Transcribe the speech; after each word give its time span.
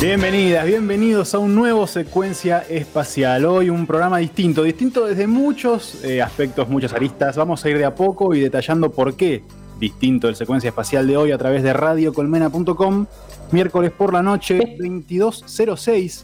Bienvenidas, 0.00 0.64
bienvenidos 0.64 1.34
a 1.34 1.40
un 1.40 1.56
nuevo 1.56 1.84
Secuencia 1.88 2.64
Espacial. 2.68 3.44
Hoy 3.44 3.68
un 3.68 3.84
programa 3.84 4.18
distinto, 4.18 4.62
distinto 4.62 5.04
desde 5.04 5.26
muchos 5.26 6.04
eh, 6.04 6.22
aspectos, 6.22 6.68
muchas 6.68 6.92
aristas. 6.92 7.36
Vamos 7.36 7.64
a 7.64 7.68
ir 7.68 7.78
de 7.78 7.84
a 7.84 7.96
poco 7.96 8.32
y 8.32 8.38
detallando 8.38 8.92
por 8.92 9.16
qué 9.16 9.42
distinto 9.80 10.28
el 10.28 10.36
Secuencia 10.36 10.68
Espacial 10.68 11.08
de 11.08 11.16
hoy 11.16 11.32
a 11.32 11.38
través 11.38 11.64
de 11.64 11.72
radiocolmena.com, 11.72 13.06
miércoles 13.50 13.90
por 13.90 14.12
la 14.12 14.22
noche, 14.22 14.60
22.06. 14.78 16.22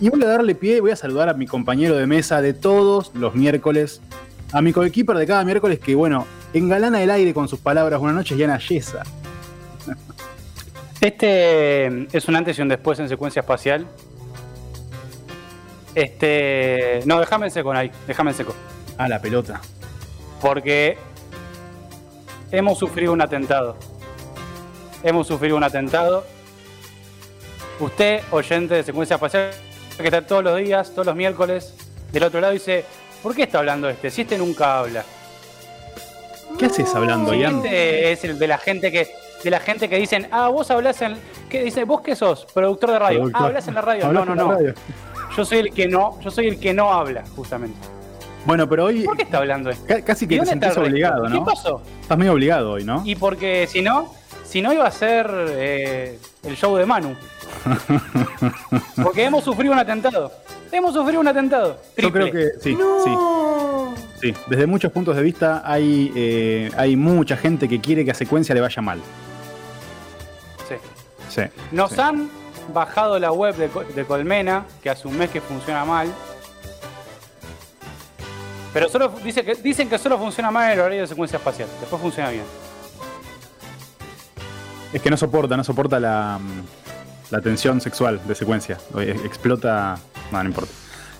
Y 0.00 0.10
voy 0.10 0.22
a 0.22 0.28
darle 0.28 0.54
pie, 0.54 0.80
voy 0.80 0.92
a 0.92 0.96
saludar 0.96 1.28
a 1.28 1.34
mi 1.34 1.48
compañero 1.48 1.96
de 1.96 2.06
mesa 2.06 2.40
de 2.40 2.54
todos 2.54 3.10
los 3.14 3.34
miércoles, 3.34 4.00
a 4.52 4.62
mi 4.62 4.72
coequiper 4.72 5.16
de 5.16 5.26
cada 5.26 5.42
miércoles 5.42 5.80
que, 5.80 5.96
bueno, 5.96 6.24
engalana 6.52 7.02
el 7.02 7.10
aire 7.10 7.34
con 7.34 7.48
sus 7.48 7.58
palabras. 7.58 7.98
Buenas 7.98 8.14
noches, 8.14 8.38
Yana 8.38 8.58
Yesa. 8.60 9.02
Este 11.00 12.08
es 12.16 12.28
un 12.28 12.36
antes 12.36 12.58
y 12.58 12.62
un 12.62 12.68
después 12.68 12.98
en 12.98 13.08
secuencia 13.08 13.40
espacial. 13.40 13.86
Este. 15.94 17.00
No, 17.06 17.20
déjame 17.20 17.46
en 17.46 17.52
seco 17.52 17.72
ahí, 17.72 17.90
déjame 18.06 18.32
en 18.32 18.36
seco. 18.36 18.54
Ah, 18.96 19.08
la 19.08 19.20
pelota. 19.20 19.60
Porque 20.40 20.98
hemos 22.50 22.78
sufrido 22.78 23.12
un 23.12 23.20
atentado. 23.20 23.76
Hemos 25.02 25.26
sufrido 25.28 25.56
un 25.56 25.64
atentado. 25.64 26.24
Usted, 27.78 28.22
oyente 28.32 28.74
de 28.74 28.82
secuencia 28.82 29.14
espacial, 29.14 29.52
que 29.96 30.04
está 30.04 30.26
todos 30.26 30.42
los 30.42 30.58
días, 30.58 30.90
todos 30.90 31.06
los 31.06 31.14
miércoles, 31.14 31.74
del 32.10 32.24
otro 32.24 32.40
lado 32.40 32.52
dice, 32.52 32.84
¿por 33.22 33.36
qué 33.36 33.44
está 33.44 33.60
hablando 33.60 33.88
este? 33.88 34.10
Si 34.10 34.22
este 34.22 34.36
nunca 34.36 34.80
habla. 34.80 35.04
¿Qué 36.58 36.66
haces 36.66 36.92
hablando, 36.92 37.34
Ian? 37.34 37.58
Este 37.58 38.12
es 38.12 38.24
el 38.24 38.36
de 38.36 38.48
la 38.48 38.58
gente 38.58 38.90
que 38.90 39.08
de 39.42 39.50
la 39.50 39.60
gente 39.60 39.88
que 39.88 39.96
dicen, 39.96 40.28
ah, 40.30 40.48
vos 40.48 40.70
hablas 40.70 41.00
en. 41.02 41.16
¿Qué 41.48 41.62
dice? 41.62 41.84
¿Vos 41.84 42.00
qué 42.00 42.16
sos? 42.16 42.46
Productor 42.52 42.92
de 42.92 42.98
radio. 42.98 43.30
Ah, 43.32 43.46
hablas 43.46 43.68
en 43.68 43.74
la 43.74 43.80
radio. 43.80 44.12
No, 44.12 44.24
no, 44.24 44.34
no. 44.34 44.58
Yo 45.36 45.44
soy 45.44 45.58
el 45.58 45.72
que 45.72 45.86
no, 45.86 46.20
yo 46.20 46.30
soy 46.30 46.48
el 46.48 46.58
que 46.58 46.74
no 46.74 46.92
habla, 46.92 47.24
justamente. 47.36 47.78
Bueno, 48.44 48.68
pero 48.68 48.86
hoy. 48.86 49.02
¿Por 49.02 49.16
qué 49.16 49.24
está 49.24 49.38
hablando 49.38 49.70
esto? 49.70 49.94
Casi 50.04 50.26
que 50.26 50.38
te 50.40 50.46
sentís 50.46 50.76
obligado, 50.76 51.28
¿no? 51.28 51.44
¿Qué 51.44 51.50
pasó? 51.50 51.82
Estás 52.00 52.18
medio 52.18 52.32
obligado 52.32 52.72
hoy, 52.72 52.84
¿no? 52.84 53.02
Y 53.04 53.14
porque 53.14 53.66
si 53.66 53.82
no, 53.82 54.12
si 54.44 54.62
no 54.62 54.72
iba 54.72 54.86
a 54.86 54.90
ser 54.90 55.30
eh, 55.50 56.18
el 56.44 56.56
show 56.56 56.76
de 56.76 56.86
Manu. 56.86 57.14
porque 59.02 59.24
hemos 59.24 59.44
sufrido 59.44 59.72
un 59.72 59.78
atentado. 59.78 60.32
Hemos 60.72 60.94
sufrido 60.94 61.20
un 61.20 61.28
atentado. 61.28 61.78
Yo 61.96 62.12
creo 62.12 62.30
que 62.30 62.50
sí, 62.60 62.76
sí. 63.04 63.10
Sí, 64.20 64.34
desde 64.48 64.66
muchos 64.66 64.90
puntos 64.90 65.14
de 65.14 65.22
vista 65.22 65.62
hay, 65.64 66.12
eh, 66.16 66.70
hay 66.76 66.96
mucha 66.96 67.36
gente 67.36 67.68
que 67.68 67.80
quiere 67.80 68.04
que 68.04 68.10
a 68.10 68.14
secuencia 68.14 68.54
le 68.54 68.60
vaya 68.60 68.82
mal. 68.82 69.00
Sí. 71.28 71.42
Nos 71.72 71.98
han 71.98 72.30
bajado 72.72 73.18
la 73.18 73.32
web 73.32 73.56
de, 73.56 74.04
Colmena, 74.04 74.64
que 74.82 74.90
hace 74.90 75.08
un 75.08 75.16
mes 75.16 75.30
que 75.30 75.40
funciona 75.40 75.84
mal. 75.84 76.08
Pero 78.72 78.88
solo 78.88 79.08
dice 79.24 79.44
que, 79.44 79.54
dicen 79.54 79.88
que 79.88 79.98
solo 79.98 80.18
funciona 80.18 80.50
mal 80.50 80.66
en 80.66 80.72
el 80.72 80.80
horario 80.80 81.00
de 81.02 81.06
secuencia 81.06 81.38
espacial. 81.38 81.68
Después 81.80 82.00
funciona 82.00 82.30
bien. 82.30 82.44
Es 84.92 85.02
que 85.02 85.10
no 85.10 85.16
soporta, 85.16 85.56
no 85.56 85.64
soporta 85.64 85.98
la, 85.98 86.38
la 87.30 87.40
tensión 87.40 87.80
sexual 87.80 88.20
de 88.26 88.34
secuencia. 88.34 88.78
Explota. 89.24 89.98
No, 90.32 90.42
no 90.42 90.48
importa. 90.48 90.72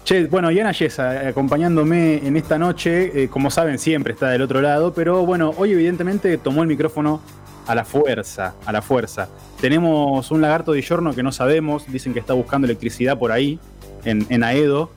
Che, 0.04 0.26
bueno, 0.26 0.50
Yana 0.50 0.72
Yesa 0.72 1.22
eh, 1.22 1.28
acompañándome 1.28 2.26
en 2.26 2.36
esta 2.36 2.58
noche, 2.58 3.24
eh, 3.24 3.28
como 3.28 3.50
saben, 3.50 3.78
siempre 3.78 4.14
está 4.14 4.30
del 4.30 4.40
otro 4.40 4.62
lado, 4.62 4.94
pero 4.94 5.26
bueno, 5.26 5.52
hoy 5.58 5.72
evidentemente 5.72 6.38
tomó 6.38 6.62
el 6.62 6.68
micrófono 6.68 7.20
a 7.68 7.74
la 7.74 7.84
fuerza, 7.84 8.54
a 8.64 8.72
la 8.72 8.80
fuerza. 8.80 9.28
Tenemos 9.60 10.30
un 10.30 10.40
lagarto 10.40 10.72
de 10.72 10.80
Giorno 10.80 11.14
que 11.14 11.22
no 11.22 11.32
sabemos, 11.32 11.84
dicen 11.92 12.14
que 12.14 12.18
está 12.18 12.32
buscando 12.32 12.66
electricidad 12.66 13.18
por 13.18 13.30
ahí, 13.30 13.60
en, 14.04 14.42
Aedo. 14.42 14.90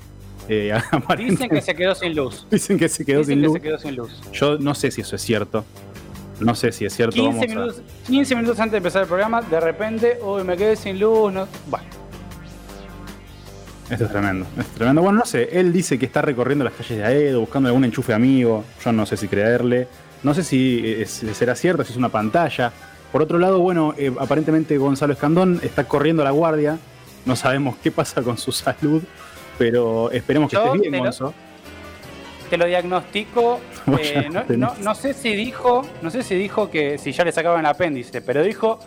Eh, 0.47 0.73
dicen 1.17 1.49
que 1.49 1.61
se 1.61 1.75
quedó 1.75 1.93
sin 1.93 2.15
luz. 2.15 2.47
Dicen 2.49 2.79
que 2.79 2.87
se 2.87 3.05
quedó, 3.05 3.25
sin, 3.25 3.41
que 3.41 3.45
luz. 3.45 3.53
se 3.53 3.61
quedó 3.61 3.77
sin 3.77 3.95
luz. 3.97 4.21
Yo 4.31 4.57
no 4.57 4.73
sé 4.73 4.89
si 4.89 5.01
eso 5.01 5.17
es 5.17 5.21
cierto. 5.21 5.65
No 6.39 6.55
sé 6.55 6.71
si 6.71 6.85
es 6.85 6.95
cierto. 6.95 7.13
15, 7.13 7.47
minutos, 7.47 7.81
15 8.07 8.35
minutos 8.35 8.59
antes 8.59 8.71
de 8.71 8.77
empezar 8.77 9.01
el 9.01 9.07
programa, 9.07 9.41
de 9.41 9.59
repente, 9.59 10.17
uy, 10.23 10.43
me 10.45 10.55
quedé 10.55 10.77
sin 10.77 10.97
luz. 10.97 11.31
No... 11.33 11.47
Bueno. 11.67 11.85
Esto 13.89 14.05
es 14.05 14.11
tremendo, 14.11 14.45
es 14.57 14.65
tremendo. 14.67 15.01
Bueno, 15.01 15.19
no 15.19 15.25
sé, 15.25 15.49
él 15.51 15.73
dice 15.73 15.99
que 15.99 16.05
está 16.05 16.21
recorriendo 16.21 16.63
las 16.63 16.73
calles 16.73 16.97
de 16.99 17.03
Aedo, 17.03 17.41
buscando 17.41 17.67
algún 17.67 17.83
enchufe 17.83 18.13
amigo. 18.13 18.63
Yo 18.83 18.93
no 18.93 19.05
sé 19.05 19.17
si 19.17 19.27
creerle. 19.27 19.89
No 20.23 20.33
sé 20.33 20.43
si 20.43 21.05
será 21.05 21.55
cierto, 21.55 21.83
si 21.83 21.91
es 21.91 21.97
una 21.97 22.09
pantalla. 22.09 22.71
Por 23.11 23.21
otro 23.21 23.39
lado, 23.39 23.59
bueno, 23.59 23.93
eh, 23.97 24.13
aparentemente 24.19 24.77
Gonzalo 24.77 25.13
Escandón 25.13 25.59
está 25.63 25.85
corriendo 25.85 26.21
a 26.21 26.25
la 26.25 26.31
guardia. 26.31 26.77
No 27.25 27.35
sabemos 27.35 27.75
qué 27.83 27.91
pasa 27.91 28.21
con 28.21 28.37
su 28.37 28.51
salud, 28.51 29.03
pero 29.57 30.09
esperemos 30.11 30.49
que 30.49 30.57
esté 30.57 30.77
bien, 30.77 31.03
Gonzo. 31.03 31.33
Te 32.49 32.57
lo 32.57 32.65
diagnostico. 32.65 33.59
Eh, 33.99 34.29
no, 34.29 34.95
sé 34.95 35.15
si 35.15 35.35
dijo, 35.35 35.81
no 36.03 36.11
sé 36.11 36.21
si 36.21 36.35
dijo 36.35 36.69
que 36.69 36.99
si 36.99 37.11
ya 37.11 37.25
le 37.25 37.31
sacaban 37.31 37.61
el 37.61 37.65
apéndice, 37.65 38.21
pero 38.21 38.43
dijo 38.43 38.79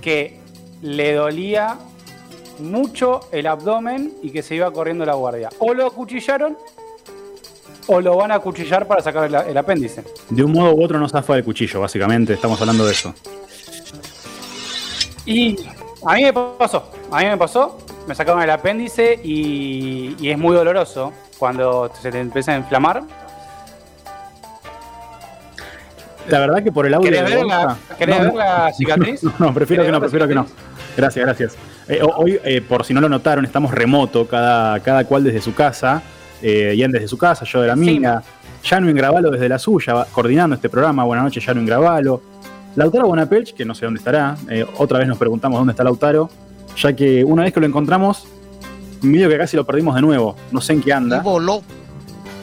que 0.00 0.40
le 0.80 1.12
dolía 1.12 1.76
mucho 2.58 3.20
el 3.30 3.46
abdomen 3.46 4.14
y 4.22 4.30
que 4.30 4.42
se 4.42 4.54
iba 4.54 4.72
corriendo 4.72 5.04
la 5.04 5.12
guardia. 5.12 5.50
O 5.58 5.74
lo 5.74 5.86
acuchillaron 5.86 6.56
o 7.86 8.00
lo 8.00 8.16
van 8.16 8.32
a 8.32 8.38
cuchillar 8.38 8.86
para 8.86 9.02
sacar 9.02 9.24
el, 9.24 9.56
apéndice. 9.56 10.04
De 10.30 10.42
un 10.42 10.52
modo 10.52 10.74
u 10.74 10.84
otro 10.84 10.98
no 10.98 11.08
zafa 11.08 11.34
del 11.34 11.44
cuchillo, 11.44 11.80
básicamente, 11.80 12.34
estamos 12.34 12.60
hablando 12.60 12.86
de 12.86 12.92
eso. 12.92 13.14
Y 15.24 15.56
a 16.04 16.14
mí 16.14 16.24
me 16.24 16.32
pasó, 16.32 16.90
a 17.10 17.20
mí 17.20 17.26
me 17.26 17.36
pasó, 17.36 17.78
me 18.06 18.14
sacaron 18.14 18.42
el 18.42 18.50
apéndice 18.50 19.20
y, 19.22 20.28
es 20.28 20.38
muy 20.38 20.54
doloroso 20.54 21.12
cuando 21.38 21.90
se 22.00 22.10
te 22.10 22.20
empieza 22.20 22.52
a 22.52 22.56
inflamar. 22.56 23.02
La 26.28 26.38
verdad 26.38 26.62
que 26.62 26.70
por 26.70 26.86
el 26.86 26.94
audio. 26.94 27.10
¿Querés, 27.10 27.34
ver, 27.34 27.46
la, 27.46 27.76
ver 27.98 28.34
la 28.34 28.72
cicatriz? 28.72 29.22
No, 29.40 29.52
prefiero 29.52 29.84
que 29.84 29.90
no, 29.90 30.00
prefiero 30.00 30.28
que 30.28 30.34
no. 30.34 30.46
Gracias, 30.96 31.24
gracias. 31.24 31.56
Eh, 31.88 32.00
hoy, 32.16 32.38
eh, 32.44 32.60
por 32.60 32.84
si 32.84 32.94
no 32.94 33.00
lo 33.00 33.08
notaron, 33.08 33.44
estamos 33.44 33.72
remoto, 33.72 34.28
cada, 34.28 34.78
cada 34.80 35.04
cual 35.04 35.24
desde 35.24 35.40
su 35.40 35.52
casa 35.54 36.02
eh, 36.42 36.74
Ian 36.76 36.92
desde 36.92 37.08
su 37.08 37.16
casa, 37.16 37.44
yo 37.44 37.62
de 37.62 37.68
la 37.68 37.76
mía, 37.76 38.22
sí. 38.62 38.74
en 38.74 38.94
Gravalo 38.94 39.30
desde 39.30 39.48
la 39.48 39.58
suya, 39.58 40.06
coordinando 40.12 40.56
este 40.56 40.68
programa. 40.68 41.04
Buenas 41.04 41.24
noches, 41.24 41.46
en 41.48 41.64
Gravalo. 41.64 42.22
Lautaro 42.74 43.06
Bonapelch, 43.06 43.54
que 43.54 43.64
no 43.64 43.74
sé 43.74 43.84
dónde 43.84 43.98
estará. 43.98 44.36
Eh, 44.48 44.64
otra 44.78 44.98
vez 44.98 45.08
nos 45.08 45.18
preguntamos 45.18 45.58
dónde 45.58 45.72
está 45.72 45.84
Lautaro, 45.84 46.30
ya 46.76 46.94
que 46.94 47.22
una 47.24 47.42
vez 47.42 47.52
que 47.52 47.60
lo 47.60 47.66
encontramos, 47.66 48.26
medio 49.02 49.28
que 49.28 49.36
casi 49.36 49.56
lo 49.56 49.64
perdimos 49.64 49.94
de 49.94 50.00
nuevo. 50.00 50.36
No 50.50 50.60
sé 50.60 50.72
en 50.72 50.82
qué 50.82 50.92
anda. 50.92 51.18
Y 51.18 51.20
voló. 51.20 51.62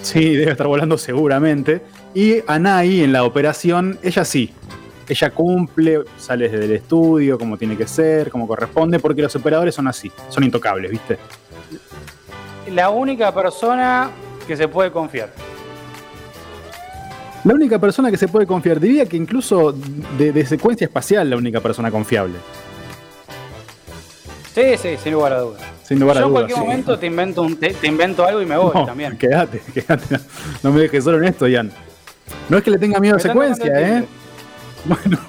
Sí, 0.01 0.35
debe 0.35 0.51
estar 0.51 0.67
volando 0.67 0.97
seguramente. 0.97 1.81
Y 2.13 2.37
Anai 2.47 3.01
en 3.01 3.11
la 3.11 3.23
operación, 3.23 3.99
ella 4.03 4.23
sí. 4.23 4.51
Ella 5.07 5.31
cumple, 5.31 6.01
sale 6.17 6.49
desde 6.49 6.65
el 6.65 6.71
estudio 6.73 7.39
como 7.39 7.57
tiene 7.57 7.75
que 7.75 7.87
ser, 7.87 8.29
como 8.29 8.47
corresponde, 8.47 8.99
porque 8.99 9.23
los 9.23 9.35
operadores 9.35 9.73
son 9.73 9.87
así, 9.87 10.11
son 10.29 10.43
intocables, 10.43 10.91
¿viste? 10.91 11.17
La 12.71 12.89
única 12.89 13.33
persona 13.33 14.09
que 14.47 14.55
se 14.55 14.67
puede 14.67 14.91
confiar. 14.91 15.31
La 17.43 17.53
única 17.53 17.79
persona 17.79 18.11
que 18.11 18.17
se 18.17 18.27
puede 18.27 18.45
confiar, 18.45 18.79
diría 18.79 19.05
que 19.05 19.15
incluso 19.15 19.73
de, 20.17 20.45
secuencia 20.45 20.85
espacial 20.85 21.29
la 21.29 21.37
única 21.37 21.61
persona 21.61 21.89
confiable. 21.89 22.35
Sí, 24.53 24.77
sí, 24.77 24.97
sin 25.01 25.13
lugar 25.13 25.33
a 25.33 25.39
dudas. 25.39 25.61
Sin 25.83 25.99
lugar 25.99 26.17
Yo 26.17 26.25
en 26.25 26.31
cualquier 26.31 26.59
momento 26.59 26.99
te 26.99 27.07
invento, 27.07 27.47
te, 27.57 27.87
invento 27.87 28.25
algo 28.25 28.41
y 28.41 28.45
me 28.45 28.57
voy 28.57 28.73
también. 28.85 29.17
Quédate, 29.17 29.61
quédate. 29.73 30.19
No, 30.61 30.71
me 30.71 30.81
dejes 30.81 31.03
solo 31.03 31.17
en 31.17 31.25
esto, 31.25 31.47
Ian. 31.47 31.71
No 32.49 32.57
es 32.57 32.63
que 32.63 32.71
le 32.71 32.77
tenga 32.77 32.99
miedo 32.99 33.15
a 33.15 33.19
secuencia, 33.19 33.71
¿eh? 33.79 34.05
Bueno, 34.85 35.19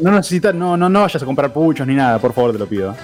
no, 0.00 0.12
necesitas, 0.12 0.54
no, 0.54 0.76
no, 0.76 0.88
no 0.88 1.00
vayas 1.00 1.20
a 1.20 1.26
comprar 1.26 1.52
puchos 1.52 1.84
ni 1.84 1.94
nada, 1.94 2.20
por 2.20 2.32
favor, 2.32 2.52
te 2.52 2.58
lo 2.58 2.66
pido. 2.66 2.94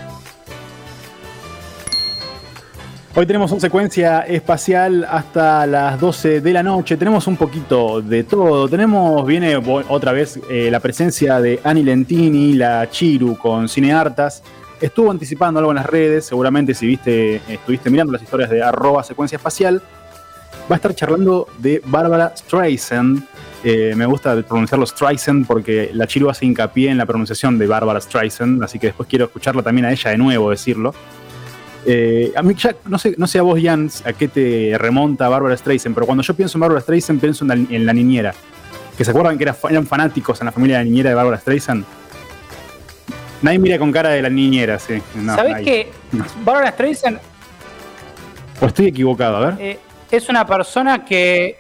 Hoy 3.17 3.27
tenemos 3.27 3.53
una 3.53 3.61
secuencia 3.61 4.23
espacial 4.23 5.07
hasta 5.09 5.69
las 5.69 6.01
12 6.01 6.41
de 6.41 6.53
la 6.53 6.65
noche. 6.65 6.97
Tenemos 6.97 7.29
un 7.29 7.37
poquito 7.37 8.03
de 8.03 8.25
todo. 8.25 8.69
Tenemos, 8.69 9.25
viene 9.25 9.55
otra 9.57 10.11
vez 10.11 10.41
eh, 10.51 10.69
la 10.69 10.81
presencia 10.81 11.41
de 11.41 11.61
Ani 11.63 11.85
Lentini, 11.85 12.55
la 12.55 12.91
Chiru 12.91 13.39
con 13.39 13.69
Cineartas. 13.69 14.43
Estuvo 14.81 15.13
anticipando 15.13 15.61
algo 15.61 15.71
en 15.71 15.77
las 15.77 15.87
redes, 15.87 16.27
seguramente 16.27 16.75
si 16.75 16.89
viste, 16.89 17.37
estuviste 17.47 17.89
mirando 17.89 18.13
las 18.13 18.21
historias 18.21 18.51
de 18.51 18.61
arroba 18.65 19.05
secuencia 19.05 19.37
espacial. 19.37 19.81
Va 20.69 20.75
a 20.75 20.77
estar 20.77 20.93
charlando 20.97 21.47
de 21.59 21.81
Bárbara 21.87 22.35
Streisand. 22.37 23.23
Eh, 23.63 23.95
me 23.97 24.07
gusta 24.07 24.43
pronunciarlo 24.43 24.87
Streisand 24.87 25.47
porque 25.47 25.91
la 25.93 26.09
Chiru 26.09 26.31
hace 26.31 26.47
hincapié 26.47 26.91
en 26.91 26.99
la 26.99 27.07
pronunciación 27.07 27.59
de 27.59 27.69
Bárbara 27.69 28.01
Streisand, 28.01 28.65
así 28.65 28.81
que 28.81 28.89
después 28.89 29.09
quiero 29.09 29.27
escucharla 29.27 29.63
también 29.63 29.85
a 29.85 29.93
ella 29.93 30.11
de 30.11 30.19
nuevo 30.19 30.51
decirlo. 30.51 30.93
Eh, 31.87 32.33
a 32.35 32.43
mí 32.43 32.55
ya, 32.55 32.75
no 32.87 32.99
sé, 32.99 33.15
no 33.19 33.27
sé 33.27 33.39
a 33.39 33.43
vos, 33.43 33.61
Jans, 33.63 34.07
a 34.07 34.13
qué 34.15 34.29
te 34.29 34.77
remonta 34.79 35.29
Barbara 35.29 35.57
Streisand, 35.57 35.95
pero 35.95 36.07
cuando 36.07 36.23
yo 36.23 36.35
pienso 36.35 36.57
en 36.57 36.61
Barbara 36.61 36.81
Streisand, 36.81 37.21
pienso 37.21 37.45
en 37.45 37.87
la, 37.87 37.93
niñera. 37.93 38.35
¿Que 38.97 39.05
se 39.05 39.11
acuerdan 39.11 39.37
que 39.37 39.45
eran 39.45 39.87
fanáticos 39.87 40.41
en 40.41 40.47
la 40.47 40.53
familia 40.53 40.79
de 40.79 40.85
la 40.85 40.91
niñera 40.91 41.11
de 41.11 41.17
Barbara 41.17 41.39
Streisand? 41.39 41.85
Nadie 43.43 43.59
mira 43.59 43.79
con 43.79 43.93
cara 43.93 44.11
de 44.11 44.23
la 44.23 44.31
niñera, 44.31 44.79
sí. 44.79 45.03
¿Sabés 45.27 45.63
que 45.63 45.91
Barbara 46.43 46.71
Streisand... 46.71 47.19
O 48.61 48.67
estoy 48.67 48.87
equivocado, 48.87 49.37
a 49.37 49.51
ver. 49.51 49.55
Eh, 49.61 49.79
es 50.11 50.29
una 50.29 50.47
persona 50.47 51.05
que... 51.05 51.59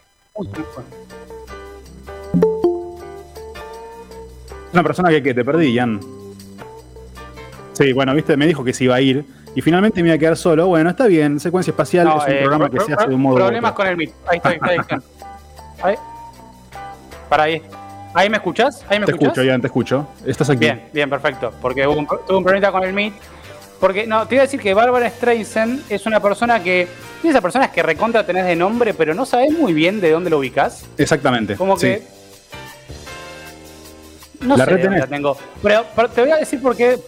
una 4.72 4.82
persona 4.82 5.10
que, 5.10 5.22
que 5.22 5.34
te 5.34 5.44
perdí, 5.44 5.76
Jan. 5.76 6.00
Sí, 7.74 7.92
bueno, 7.92 8.14
viste, 8.14 8.36
me 8.36 8.46
dijo 8.46 8.64
que 8.64 8.72
se 8.72 8.84
iba 8.84 8.94
a 8.94 9.00
ir 9.00 9.24
y 9.54 9.62
finalmente 9.62 10.02
me 10.02 10.08
iba 10.08 10.16
a 10.16 10.18
quedar 10.18 10.36
solo. 10.36 10.66
Bueno, 10.66 10.90
está 10.90 11.06
bien, 11.06 11.38
secuencia 11.38 11.70
espacial 11.70 12.08
es 12.08 12.24
un 12.24 12.32
eh, 12.32 12.40
programa 12.40 12.70
que 12.70 12.80
se 12.80 12.92
hace 12.92 13.08
de 13.08 13.14
un 13.14 13.22
modo. 13.22 13.36
Problemas 13.36 13.72
con 13.72 13.86
el 13.86 13.96
mic. 13.96 14.12
Ahí 14.26 14.36
estoy, 14.38 14.58
ahí 14.62 14.78
Ahí. 15.82 15.94
Para 17.28 17.42
ahí. 17.44 17.62
¿Ahí 18.14 18.30
me 18.30 18.36
escuchás? 18.36 18.84
¿Ahí 18.88 19.00
me 19.00 19.06
te 19.06 19.12
escucho, 19.12 19.42
Jan, 19.44 19.60
te 19.60 19.66
escucho. 19.66 20.06
Estás 20.24 20.48
aquí. 20.48 20.60
Bien, 20.60 20.84
bien, 20.92 21.10
perfecto. 21.10 21.52
Porque 21.60 21.86
hubo 21.86 21.98
un, 21.98 22.06
tuve 22.06 22.36
un 22.36 22.44
problemita 22.44 22.70
con 22.70 22.84
el 22.84 22.92
Meet. 22.92 23.14
Porque, 23.80 24.06
no, 24.06 24.26
te 24.26 24.36
iba 24.36 24.42
a 24.42 24.46
decir 24.46 24.60
que 24.60 24.72
Bárbara 24.72 25.10
Streisand 25.10 25.90
es 25.90 26.06
una 26.06 26.20
persona 26.20 26.62
que. 26.62 26.88
De 27.22 27.28
esas 27.28 27.42
personas 27.42 27.70
que 27.70 27.82
recontra 27.82 28.24
tenés 28.24 28.44
de 28.44 28.54
nombre, 28.54 28.94
pero 28.94 29.14
no 29.14 29.26
sabes 29.26 29.50
muy 29.50 29.72
bien 29.72 30.00
de 30.00 30.10
dónde 30.12 30.30
lo 30.30 30.38
ubicás. 30.38 30.86
Exactamente. 30.96 31.56
Como 31.56 31.76
que. 31.76 32.02
No 34.40 34.56
sé 34.56 34.64
dónde 34.64 34.98
la 35.00 35.06
tengo. 35.06 35.36
Pero, 35.62 35.84
te 36.14 36.20
voy 36.20 36.30
a 36.30 36.36
decir 36.36 36.62
por 36.62 36.76
qué, 36.76 36.98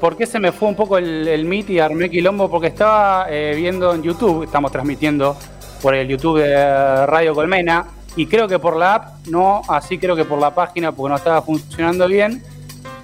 por 0.00 0.16
qué 0.16 0.26
se 0.26 0.38
me 0.38 0.52
fue 0.52 0.68
un 0.68 0.74
poco 0.74 0.98
el, 0.98 1.26
el 1.28 1.44
Meet 1.44 1.70
y 1.70 1.78
armé 1.78 2.10
quilombo. 2.10 2.50
Porque 2.50 2.68
estaba 2.68 3.26
eh, 3.28 3.54
viendo 3.56 3.94
en 3.94 4.02
YouTube, 4.02 4.44
estamos 4.44 4.72
transmitiendo 4.72 5.36
por 5.82 5.94
el 5.94 6.08
YouTube 6.08 6.40
de 6.40 7.06
Radio 7.06 7.34
Colmena 7.34 7.86
y 8.16 8.26
creo 8.26 8.48
que 8.48 8.58
por 8.58 8.76
la 8.76 8.94
app 8.94 9.26
no, 9.28 9.62
así 9.68 9.98
creo 9.98 10.16
que 10.16 10.24
por 10.24 10.40
la 10.40 10.54
página 10.54 10.90
porque 10.90 11.10
no 11.10 11.16
estaba 11.16 11.42
funcionando 11.42 12.08
bien. 12.08 12.42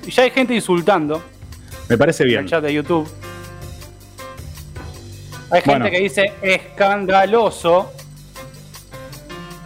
Y 0.07 0.11
ya 0.11 0.25
hay 0.25 0.31
gente 0.31 0.55
insultando. 0.55 1.23
Me 1.89 1.97
parece 1.97 2.25
bien. 2.25 2.41
En 2.41 2.45
el 2.45 2.51
chat 2.51 2.63
de 2.63 2.75
YouTube. 2.75 3.09
Hay 5.51 5.63
gente 5.63 5.91
que 5.91 6.01
dice 6.01 6.33
escandaloso. 6.43 7.93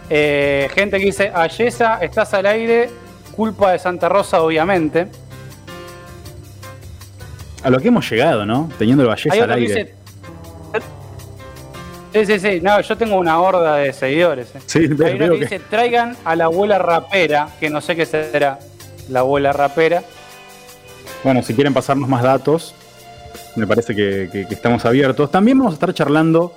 Eh, 0.09 0.69
gente 0.73 0.99
que 0.99 1.05
dice, 1.05 1.31
Ayesa, 1.33 1.99
estás 2.01 2.33
al 2.33 2.45
aire, 2.45 2.89
culpa 3.35 3.71
de 3.71 3.79
Santa 3.79 4.09
Rosa, 4.09 4.41
obviamente. 4.41 5.07
A 7.63 7.69
lo 7.69 7.79
que 7.79 7.89
hemos 7.89 8.09
llegado, 8.09 8.45
¿no? 8.45 8.69
Teniendo 8.77 9.03
el 9.03 9.09
Ayesa 9.09 9.43
al 9.43 9.51
aire. 9.51 9.93
Sí, 12.13 12.25
sí, 12.25 12.39
sí. 12.39 12.59
No, 12.61 12.81
yo 12.81 12.97
tengo 12.97 13.17
una 13.17 13.39
horda 13.39 13.75
de 13.75 13.93
seguidores. 13.93 14.55
Eh. 14.55 14.59
Sí, 14.65 14.79
Hay 15.03 15.15
uno 15.15 15.33
que, 15.33 15.39
dice, 15.41 15.59
traigan 15.59 16.17
a 16.25 16.35
la 16.35 16.45
abuela 16.45 16.79
rapera, 16.79 17.49
que 17.59 17.69
no 17.69 17.81
sé 17.81 17.95
qué 17.95 18.05
será 18.05 18.59
la 19.09 19.19
abuela 19.19 19.53
rapera. 19.53 20.03
Bueno, 21.23 21.43
si 21.43 21.53
quieren 21.53 21.73
pasarnos 21.73 22.09
más 22.09 22.23
datos, 22.23 22.73
me 23.55 23.67
parece 23.67 23.95
que, 23.95 24.47
estamos 24.49 24.85
abiertos. 24.85 25.29
También 25.29 25.57
vamos 25.57 25.73
a 25.73 25.75
estar 25.75 25.93
charlando 25.93 26.55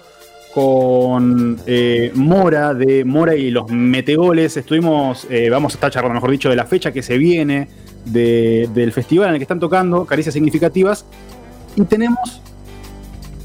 con 0.53 1.59
eh, 1.67 2.13
Mora 2.15 2.75
de 2.75 3.05
Mora 3.05 3.35
y 3.35 3.51
los 3.51 3.71
Metegoles. 3.71 4.57
Estuvimos, 4.57 5.27
eh, 5.31 5.49
vamos 5.51 5.73
a 5.73 5.77
estar 5.77 5.91
charlando, 5.91 6.15
mejor 6.15 6.31
dicho, 6.31 6.49
de 6.49 6.57
la 6.57 6.67
fecha 6.67 6.93
que 6.93 7.03
se 7.03 7.19
viene 7.19 7.69
del 8.05 8.93
festival 8.93 9.29
en 9.29 9.35
el 9.35 9.39
que 9.39 9.45
están 9.45 9.61
tocando, 9.61 10.05
Caricias 10.05 10.35
Significativas. 10.35 11.05
Y 11.77 11.83
tenemos 11.83 12.43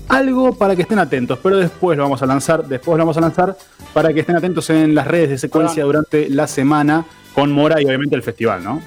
algo 0.09 0.54
para 0.54 0.75
que 0.75 0.81
estén 0.81 1.00
atentos, 1.00 1.39
pero 1.42 1.57
después 1.57 1.98
lo 1.98 2.04
vamos 2.04 2.21
a 2.21 2.25
lanzar, 2.25 2.65
después 2.68 2.98
lo 2.98 3.04
vamos 3.04 3.18
a 3.18 3.21
lanzar 3.21 3.57
para 3.94 4.13
que 4.13 4.21
estén 4.21 4.36
atentos 4.36 4.69
en 4.69 4.95
las 4.95 5.07
redes 5.07 5.30
de 5.30 5.38
secuencia 5.38 5.83
durante 5.83 6.30
la 6.30 6.48
semana 6.48 7.06
con 7.33 7.51
Mora 7.51 7.81
y 7.81 7.86
obviamente 7.86 8.15
el 8.15 8.24
festival, 8.24 8.63
¿no? 8.63 8.81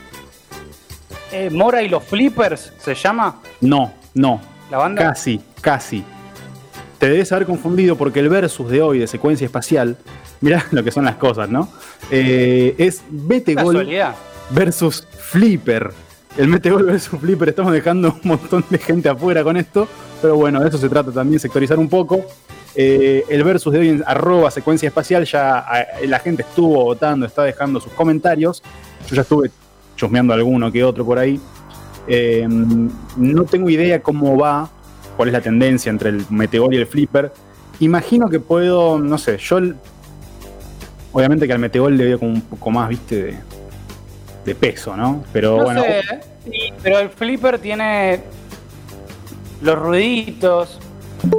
Eh, 1.32 1.48
¿Mora 1.50 1.82
y 1.82 1.88
los 1.88 2.02
Flippers 2.04 2.72
se 2.78 2.94
llama? 2.94 3.40
No, 3.60 3.92
no. 4.14 4.40
¿La 4.70 4.78
banda? 4.78 5.02
Casi, 5.02 5.40
casi. 5.60 6.04
Te 7.00 7.08
debes 7.08 7.32
haber 7.32 7.46
confundido 7.46 7.96
porque 7.96 8.20
el 8.20 8.28
versus 8.28 8.70
de 8.70 8.82
hoy 8.82 8.98
de 8.98 9.06
secuencia 9.06 9.46
espacial, 9.46 9.96
mirá 10.42 10.66
lo 10.70 10.84
que 10.84 10.90
son 10.90 11.06
las 11.06 11.16
cosas, 11.16 11.48
¿no? 11.48 11.66
Eh, 12.10 12.74
es 12.76 13.02
Vete 13.08 13.54
Gol 13.54 13.88
versus 14.50 15.08
Flipper. 15.18 15.92
El 16.36 16.48
Mete 16.48 16.70
Gol 16.70 16.84
versus 16.84 17.18
Flipper, 17.18 17.48
estamos 17.48 17.72
dejando 17.72 18.14
un 18.22 18.28
montón 18.28 18.66
de 18.68 18.76
gente 18.76 19.08
afuera 19.08 19.42
con 19.42 19.56
esto. 19.56 19.88
Pero 20.20 20.36
bueno, 20.36 20.60
de 20.60 20.68
eso 20.68 20.76
se 20.76 20.90
trata 20.90 21.10
también, 21.10 21.40
sectorizar 21.40 21.78
un 21.78 21.88
poco. 21.88 22.22
Eh, 22.74 23.24
el 23.30 23.42
versus 23.44 23.72
de 23.72 23.78
hoy 23.78 23.88
en 23.88 24.04
arroba 24.06 24.50
secuencia 24.50 24.86
espacial, 24.86 25.24
ya 25.24 25.64
eh, 26.02 26.06
la 26.06 26.18
gente 26.18 26.42
estuvo 26.42 26.84
votando, 26.84 27.24
está 27.24 27.44
dejando 27.44 27.80
sus 27.80 27.92
comentarios. 27.94 28.62
Yo 29.08 29.16
ya 29.16 29.22
estuve 29.22 29.50
chusmeando 29.96 30.34
alguno 30.34 30.70
que 30.70 30.84
otro 30.84 31.06
por 31.06 31.18
ahí. 31.18 31.40
Eh, 32.06 32.46
no 33.16 33.44
tengo 33.44 33.70
idea 33.70 34.02
cómo 34.02 34.36
va, 34.36 34.68
cuál 35.16 35.28
es 35.28 35.32
la 35.32 35.40
tendencia 35.40 35.90
entre 35.90 36.10
el 36.10 36.24
Meteor 36.30 36.72
y 36.74 36.78
el 36.78 36.86
Flipper. 36.86 37.32
Imagino 37.80 38.28
que 38.28 38.40
puedo, 38.40 38.98
no 38.98 39.18
sé, 39.18 39.38
yo 39.38 39.58
obviamente 41.12 41.46
que 41.46 41.52
al 41.52 41.58
Meteor 41.58 41.92
le 41.92 42.04
veo 42.04 42.18
como 42.18 42.32
un 42.32 42.40
poco 42.42 42.70
más, 42.70 42.88
viste, 42.88 43.38
de, 44.44 44.54
peso, 44.54 44.96
¿no? 44.96 45.24
Pero 45.32 45.62
bueno. 45.62 45.84
pero 46.82 46.98
el 46.98 47.08
Flipper 47.10 47.60
tiene 47.60 48.20
los 49.62 49.78
ruiditos, 49.78 50.80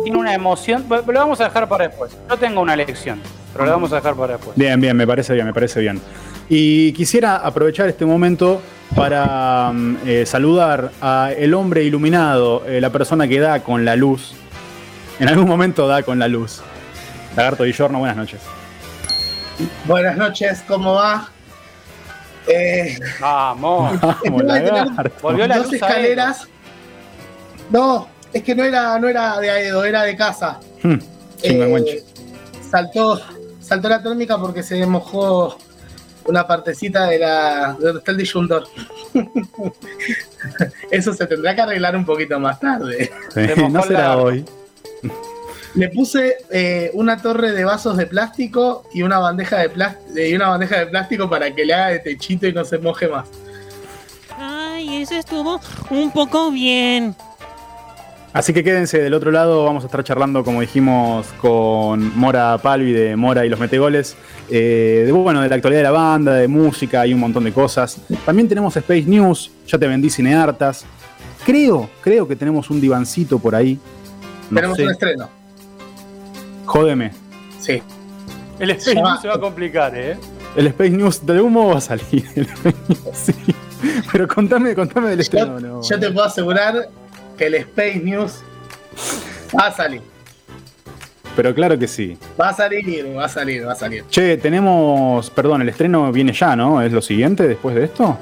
tiene 0.03 0.17
una 0.17 0.33
emoción. 0.33 0.85
Lo 0.89 1.03
vamos 1.03 1.41
a 1.41 1.45
dejar 1.45 1.67
para 1.67 1.89
después. 1.89 2.17
No 2.29 2.37
tengo 2.37 2.61
una 2.61 2.75
lección, 2.75 3.19
pero 3.51 3.65
lo 3.65 3.71
vamos 3.71 3.91
a 3.91 3.95
dejar 3.95 4.15
para 4.15 4.33
después. 4.33 4.55
Bien, 4.55 4.79
bien, 4.79 4.95
me 4.95 5.05
parece 5.05 5.33
bien, 5.33 5.45
me 5.45 5.53
parece 5.53 5.81
bien. 5.81 5.99
Y 6.47 6.93
quisiera 6.93 7.37
aprovechar 7.37 7.89
este 7.89 8.05
momento 8.05 8.61
para 8.95 9.71
mm, 9.71 9.97
eh, 10.05 10.25
saludar 10.25 10.91
a 11.01 11.31
el 11.37 11.53
hombre 11.53 11.83
iluminado, 11.83 12.65
eh, 12.65 12.81
la 12.81 12.89
persona 12.89 13.27
que 13.27 13.39
da 13.39 13.61
con 13.61 13.85
la 13.85 13.95
luz. 13.95 14.33
En 15.19 15.29
algún 15.29 15.47
momento 15.47 15.87
da 15.87 16.03
con 16.03 16.19
la 16.19 16.27
luz. 16.27 16.61
Lagarto 17.35 17.63
Villorno, 17.63 17.99
buenas 17.99 18.17
noches. 18.17 18.41
Buenas 19.85 20.17
noches, 20.17 20.63
¿cómo 20.67 20.95
va? 20.95 21.29
Eh, 22.47 22.97
Vamos. 23.19 23.99
Volvió 25.21 25.47
la 25.47 25.57
dos 25.57 25.71
escaleras. 25.71 26.47
No, 27.69 28.07
es 28.33 28.43
que 28.43 28.55
no 28.55 28.63
era, 28.63 28.97
no 28.99 29.07
era 29.07 29.39
de 29.39 29.49
Aedo, 29.49 29.85
era 29.85 30.03
de 30.03 30.15
casa. 30.15 30.59
Hmm, 30.83 30.95
eh, 31.43 32.03
saltó, 32.69 33.21
saltó 33.61 33.89
la 33.89 34.01
térmica 34.01 34.37
porque 34.37 34.63
se 34.63 34.85
mojó 34.85 35.57
una 36.25 36.45
partecita 36.47 37.07
de 37.07 37.19
la 37.19 37.77
del 37.79 37.97
está 37.97 38.11
el 38.11 38.17
disyuntor. 38.17 38.67
Eso 40.91 41.13
se 41.13 41.27
tendrá 41.27 41.55
que 41.55 41.61
arreglar 41.61 41.95
un 41.95 42.05
poquito 42.05 42.39
más 42.39 42.59
tarde. 42.59 43.11
no 43.69 43.83
será 43.83 44.17
hoy. 44.17 44.45
Le 45.73 45.87
puse 45.89 46.37
eh, 46.49 46.91
una 46.93 47.21
torre 47.21 47.53
de 47.53 47.63
vasos 47.63 47.95
de 47.95 48.05
plástico 48.05 48.83
y 48.93 49.03
una 49.03 49.19
bandeja 49.19 49.57
de 49.57 50.29
y 50.29 50.35
una 50.35 50.49
bandeja 50.49 50.79
de 50.79 50.87
plástico 50.87 51.29
para 51.29 51.53
que 51.53 51.63
le 51.63 51.73
haga 51.73 51.87
de 51.87 51.99
techito 51.99 52.45
y 52.47 52.53
no 52.53 52.65
se 52.65 52.77
moje 52.77 53.07
más. 53.07 53.27
Ay, 54.37 55.01
eso 55.01 55.15
estuvo 55.15 55.61
un 55.89 56.11
poco 56.11 56.51
bien. 56.51 57.15
Así 58.33 58.53
que 58.53 58.63
quédense 58.63 59.01
del 59.01 59.13
otro 59.13 59.29
lado, 59.29 59.65
vamos 59.65 59.83
a 59.83 59.87
estar 59.87 60.03
charlando, 60.05 60.43
como 60.45 60.61
dijimos, 60.61 61.27
con 61.41 62.17
Mora 62.17 62.57
Palvi 62.59 62.93
de 62.93 63.17
Mora 63.17 63.45
y 63.45 63.49
los 63.49 63.59
Metegoles, 63.59 64.15
eh, 64.49 65.03
de, 65.05 65.11
bueno, 65.11 65.41
de 65.41 65.49
la 65.49 65.55
actualidad 65.55 65.81
de 65.81 65.83
la 65.83 65.91
banda, 65.91 66.35
de 66.35 66.47
música 66.47 67.05
y 67.05 67.13
un 67.13 67.19
montón 67.19 67.43
de 67.43 67.51
cosas. 67.51 67.97
También 68.25 68.47
tenemos 68.47 68.75
Space 68.77 69.03
News, 69.03 69.51
ya 69.67 69.77
te 69.77 69.85
vendí 69.85 70.09
cineartas. 70.09 70.85
Creo, 71.45 71.89
creo 72.01 72.25
que 72.25 72.37
tenemos 72.37 72.69
un 72.69 72.79
divancito 72.79 73.37
por 73.37 73.53
ahí. 73.53 73.77
tenemos 74.53 74.79
un 74.79 74.89
estreno. 74.89 75.29
Jódeme. 76.65 77.11
Sí. 77.59 77.83
El 78.59 78.71
Space 78.71 78.95
News 78.95 79.21
se 79.21 79.27
va 79.27 79.35
a 79.35 79.39
complicar, 79.39 79.93
¿eh? 79.97 80.17
El 80.55 80.67
Space 80.67 80.91
News 80.91 81.25
de 81.25 81.33
algún 81.33 81.51
modo 81.51 81.73
va 81.73 81.77
a 81.79 81.81
salir. 81.81 82.25
sí. 83.13 83.33
Pero 84.09 84.25
contame, 84.25 84.73
contame 84.73 85.09
del 85.09 85.19
estreno. 85.19 85.81
yo 85.81 85.99
te 85.99 86.11
puedo 86.11 86.25
asegurar 86.25 86.89
el 87.47 87.55
Space 87.55 87.99
News 87.99 88.41
va 89.57 89.67
a 89.67 89.71
salir. 89.71 90.01
Pero 91.35 91.55
claro 91.55 91.79
que 91.79 91.87
sí. 91.87 92.17
Va 92.39 92.49
a 92.49 92.53
salir, 92.53 93.17
va 93.17 93.25
a 93.25 93.29
salir, 93.29 93.65
va 93.65 93.71
a 93.71 93.75
salir. 93.75 94.03
Che, 94.09 94.37
tenemos, 94.37 95.29
perdón, 95.29 95.61
el 95.61 95.69
estreno 95.69 96.11
viene 96.11 96.33
ya, 96.33 96.55
¿no? 96.55 96.81
¿Es 96.81 96.91
lo 96.91 97.01
siguiente 97.01 97.47
después 97.47 97.75
de 97.75 97.85
esto? 97.85 98.17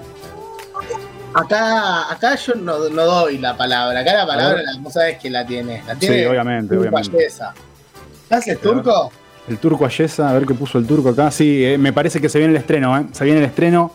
Acá, 1.34 2.12
acá 2.12 2.36
yo 2.36 2.56
no, 2.56 2.78
doy 2.78 3.38
la 3.38 3.58
palabra. 3.58 4.00
Acá 4.00 4.14
la 4.14 4.28
palabra, 4.28 4.62
no 4.80 4.90
sabes 4.90 5.18
quién 5.20 5.34
la 5.34 5.46
tiene. 5.46 5.82
La 5.88 5.96
tiene 5.96 6.20
sí, 6.20 6.26
obviamente, 6.26 6.78
obviamente. 6.78 7.28
¿Haces 8.30 8.62
turco? 8.62 9.12
El 9.48 9.58
turco 9.58 9.86
Ayesa, 9.86 10.30
a 10.30 10.34
ver 10.34 10.46
qué 10.46 10.54
puso 10.54 10.78
el 10.78 10.86
turco 10.86 11.10
acá. 11.10 11.32
Sí, 11.32 11.66
eh, 11.66 11.78
me 11.80 11.92
parece 11.92 12.22
que 12.22 12.30
se 12.30 12.38
viene 12.38 12.54
el 12.54 12.60
estreno, 12.60 12.96
¿eh? 12.96 13.06
Se 13.12 13.26
viene 13.26 13.40
el 13.40 13.46
estreno. 13.46 13.92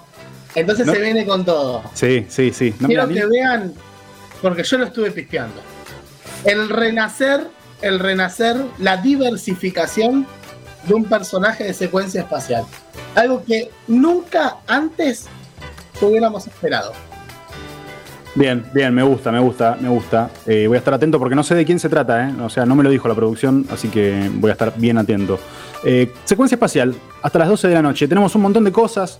Entonces 0.57 0.89
se 0.89 1.01
viene 1.01 1.25
con 1.25 1.45
todo. 1.45 1.83
Sí, 1.95 2.27
sí, 2.29 2.53
sí. 2.53 2.73
Quiero 2.73 3.07
que 3.09 3.27
vean 3.27 3.73
porque 4.45 4.63
yo 4.63 4.77
lo 4.77 4.85
estuve 4.85 5.11
pisteando. 5.11 5.57
El 6.45 6.69
renacer, 6.69 7.47
el 7.81 7.99
renacer, 7.99 8.59
la 8.77 8.99
diversificación 8.99 10.27
de 10.87 10.93
un 10.93 11.07
personaje 11.07 11.65
de 11.65 11.73
secuencia 11.73 12.21
espacial. 12.21 12.67
Algo 13.15 13.43
que 13.43 13.71
nunca 13.89 14.57
antes 14.67 15.29
hubiéramos 15.99 16.47
esperado. 16.47 16.93
Bien, 18.35 18.67
bien, 18.75 18.93
me 18.93 19.03
gusta, 19.03 19.33
me 19.33 19.39
gusta, 19.39 19.79
me 19.81 19.89
gusta. 19.89 20.29
Eh, 20.45 20.67
voy 20.67 20.77
a 20.77 20.79
estar 20.81 20.93
atento 20.93 21.19
porque 21.19 21.35
no 21.35 21.43
sé 21.43 21.55
de 21.55 21.65
quién 21.65 21.79
se 21.79 21.89
trata, 21.89 22.29
¿eh? 22.29 22.35
O 22.43 22.51
sea, 22.51 22.67
no 22.67 22.77
me 22.77 22.85
lo 22.85 22.91
dijo 22.91 23.09
la 23.09 23.15
producción, 23.15 23.65
así 23.71 23.89
que 23.89 24.31
voy 24.35 24.51
a 24.51 24.53
estar 24.53 24.75
bien 24.77 24.99
atento. 24.99 25.39
Eh, 25.87 26.13
secuencia 26.25 26.57
espacial, 26.57 26.95
hasta 27.23 27.39
las 27.39 27.49
12 27.49 27.69
de 27.69 27.75
la 27.75 27.83
noche. 27.83 28.07
Tenemos 28.07 28.35
un 28.35 28.43
montón 28.43 28.65
de 28.65 28.73
cosas, 28.73 29.19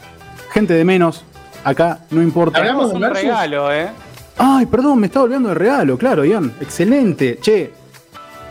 gente 0.51 0.75
de 0.75 0.85
menos. 0.85 1.25
Acá 1.65 2.01
no 2.11 2.21
importa. 2.21 2.59
Hablamos 2.59 2.91
de 2.91 2.97
un 2.97 3.03
regalo, 3.05 3.73
¿eh? 3.73 3.89
Ay, 4.37 4.67
perdón, 4.67 4.99
me 4.99 5.07
estaba 5.07 5.25
olvidando 5.25 5.51
de 5.51 5.55
regalo, 5.55 5.97
claro, 5.97 6.25
Ian. 6.25 6.55
Excelente. 6.61 7.39
Che. 7.41 7.73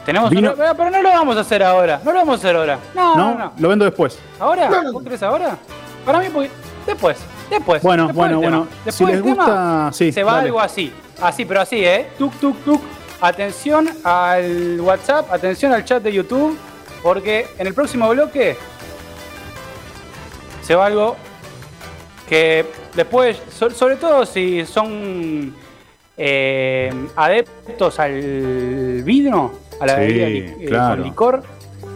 Tenemos 0.06 0.30
pero 0.30 0.90
no 0.90 1.02
lo 1.02 1.10
vamos 1.10 1.38
a 1.38 1.42
hacer 1.42 1.63
ahora. 1.63 2.02
No 2.04 2.12
lo 2.12 2.20
vamos 2.20 2.36
a 2.36 2.38
hacer 2.38 2.56
ahora. 2.56 2.80
No, 2.94 3.16
no, 3.16 3.38
no. 3.38 3.54
Lo 3.58 3.70
vendo 3.70 3.86
después. 3.86 4.20
¿Ahora? 4.40 4.70
¿Vos 4.92 5.04
crees 5.04 5.24
ahora? 5.24 5.58
Para 6.06 6.20
mí, 6.20 6.28
después. 6.86 7.18
Después. 7.50 7.82
Bueno, 7.82 8.10
bueno, 8.13 8.40
bueno. 8.40 8.68
si 8.88 9.06
les 9.06 9.22
gusta, 9.22 9.92
sí. 9.94 10.12
Se 10.12 10.24
va 10.24 10.40
algo 10.40 10.60
así. 10.60 10.92
Así, 11.22 11.46
pero 11.46 11.62
así, 11.62 11.84
¿eh? 11.86 12.10
Tuk, 12.18 12.34
tuk, 12.40 12.58
tuk. 12.63 12.82
Atención 13.22 13.90
al 14.04 14.82
WhatsApp, 14.82 15.32
atención 15.32 15.72
al 15.72 15.86
chat 15.86 16.04
de 16.04 16.12
YouTube, 16.12 16.58
porque 17.02 17.48
en 17.58 17.68
el 17.68 17.74
próximo 17.74 18.10
bloque 18.10 18.58
se 20.62 20.75
va 20.75 20.88
algo 20.88 21.16
que 22.28 22.66
después, 22.96 23.42
sobre 23.74 23.96
todo 23.96 24.25
si 24.25 24.66
son 24.66 25.56
eh, 26.17 26.91
adeptos 27.15 28.00
al 28.00 29.03
vino, 29.03 29.51
a 29.79 29.86
la 29.86 29.96
bebida 29.96 30.27
eh, 30.27 30.70
con 30.70 31.03
licor, 31.03 31.43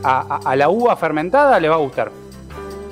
a, 0.03 0.55
la 0.55 0.69
uva 0.69 0.95
fermentada, 0.95 1.59
le 1.59 1.69
va 1.69 1.75
a 1.75 1.79
gustar. 1.79 2.11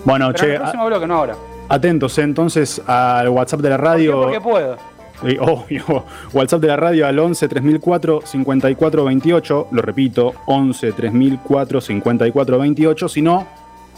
Bueno, 0.03 0.34
che. 0.34 0.46
En 0.46 0.51
el 0.51 0.58
próximo 0.60 0.86
bloque, 0.86 1.08
no 1.08 1.15
ahora. 1.15 1.36
Atentos 1.70 2.17
entonces 2.20 2.82
al 2.86 3.29
WhatsApp 3.29 3.62
de 3.62 3.70
la 3.70 3.77
radio. 3.77 4.22
Porque 4.22 4.41
puedo. 4.41 4.77
WhatsApp 6.34 6.62
de 6.62 6.67
la 6.67 6.75
radio 6.75 7.08
al 7.08 7.17
11 7.17 7.48
3004 7.48 8.22
54 8.25 9.05
28. 9.05 9.67
Lo 9.72 9.82
repito, 9.82 10.34
11 10.46 10.91
3004 10.91 11.82
54 11.82 12.60
28. 12.60 13.10
Si 13.10 13.22
no, 13.22 13.48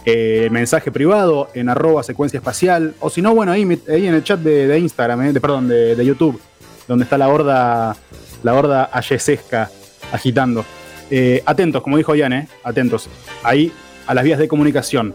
eh, 0.06 0.48
mensaje 0.52 0.90
privado 0.90 1.50
en 1.54 1.70
arroba 1.70 2.04
secuencia 2.04 2.38
espacial. 2.38 2.96
O 3.00 3.10
si 3.10 3.22
no, 3.22 3.36
bueno, 3.36 3.52
ahí, 3.52 3.64
ahí 3.90 4.08
en 4.08 4.14
el 4.14 4.24
chat 4.24 4.40
de, 4.40 4.80
Instagram, 4.80 5.22
eh, 5.24 5.34
de, 5.34 5.42
perdón, 5.42 5.68
de, 5.68 6.06
YouTube, 6.06 6.40
donde 6.88 7.04
está 7.04 7.18
la 7.18 7.30
horda, 7.30 7.96
la 8.44 8.54
horda 8.54 8.90
ayesesca 8.92 9.70
agitando. 10.12 10.66
Eh, 11.10 11.42
atentos, 11.46 11.82
como 11.82 11.98
dijo 11.98 12.16
Ian, 12.16 12.48
atentos. 12.64 13.10
Ahí 13.44 13.72
a 14.06 14.14
las 14.14 14.24
vías 14.24 14.40
de 14.40 14.48
comunicación. 14.48 15.14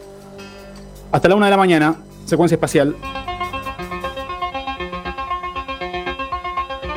Hasta 1.11 1.29
la 1.29 1.35
una 1.35 1.47
de 1.47 1.51
la 1.51 1.57
mañana 1.57 1.97
secuencia 2.25 2.57
espacial. 2.57 2.97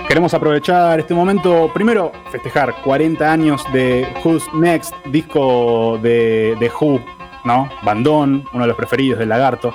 Queremos 0.08 0.34
aprovechar 0.34 1.00
este 1.00 1.14
momento, 1.14 1.72
primero, 1.74 2.12
festejar 2.32 2.76
40 2.84 3.30
años 3.30 3.62
de 3.74 4.08
Who's 4.24 4.44
Next, 4.54 4.94
disco 5.08 6.00
de, 6.02 6.56
de 6.60 6.72
Who, 6.80 7.02
¿no? 7.44 7.70
Bandón, 7.84 8.46
uno 8.54 8.64
de 8.64 8.68
los 8.68 8.78
preferidos 8.78 9.20
del 9.20 9.30
lagarto. 9.30 9.74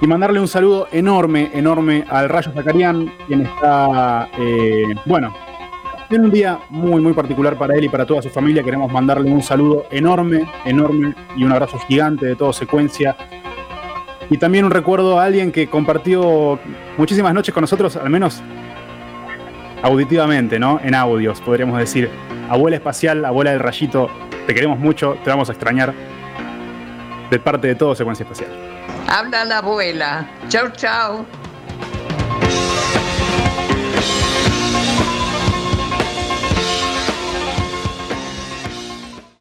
Y 0.00 0.06
mandarle 0.06 0.40
un 0.40 0.46
saludo 0.46 0.86
enorme, 0.92 1.50
enorme 1.54 2.04
al 2.08 2.28
Rayo 2.28 2.52
Zacarián, 2.52 3.12
quien 3.26 3.42
está, 3.42 4.28
eh, 4.38 4.94
bueno, 5.06 5.34
en 6.10 6.24
un 6.24 6.30
día 6.30 6.60
muy, 6.70 7.00
muy 7.00 7.12
particular 7.12 7.58
para 7.58 7.74
él 7.74 7.84
y 7.84 7.88
para 7.88 8.06
toda 8.06 8.22
su 8.22 8.30
familia. 8.30 8.62
Queremos 8.62 8.92
mandarle 8.92 9.30
un 9.30 9.42
saludo 9.42 9.86
enorme, 9.90 10.48
enorme 10.64 11.14
y 11.36 11.44
un 11.44 11.52
abrazo 11.52 11.78
gigante 11.80 12.26
de 12.26 12.36
todo 12.36 12.52
secuencia. 12.52 13.16
Y 14.30 14.38
también 14.38 14.64
un 14.64 14.70
recuerdo 14.70 15.18
a 15.18 15.24
alguien 15.24 15.50
que 15.50 15.68
compartió 15.68 16.58
muchísimas 16.96 17.34
noches 17.34 17.52
con 17.52 17.62
nosotros, 17.62 17.96
al 17.96 18.10
menos 18.10 18.42
auditivamente, 19.82 20.58
¿no? 20.58 20.80
En 20.82 20.94
audios, 20.94 21.40
podríamos 21.40 21.78
decir. 21.78 22.10
Abuela 22.48 22.76
espacial, 22.76 23.24
abuela 23.24 23.50
del 23.50 23.60
rayito, 23.60 24.08
te 24.46 24.54
queremos 24.54 24.78
mucho, 24.78 25.16
te 25.24 25.30
vamos 25.30 25.48
a 25.48 25.52
extrañar. 25.52 25.92
De 27.30 27.38
parte 27.38 27.66
de 27.66 27.74
todo 27.74 27.94
Secuencia 27.94 28.24
Espacial. 28.24 28.50
Habla 29.08 29.44
la 29.44 29.58
abuela. 29.58 30.30
Chau, 30.48 30.70
chau. 30.72 31.26